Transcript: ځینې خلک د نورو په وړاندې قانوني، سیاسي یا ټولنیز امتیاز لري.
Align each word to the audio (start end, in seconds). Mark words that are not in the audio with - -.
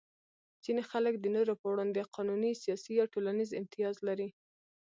ځینې 0.63 0.83
خلک 0.91 1.13
د 1.19 1.25
نورو 1.35 1.53
په 1.61 1.65
وړاندې 1.71 2.09
قانوني، 2.15 2.51
سیاسي 2.63 2.91
یا 2.99 3.05
ټولنیز 3.13 3.49
امتیاز 3.59 3.95
لري. 4.07 4.29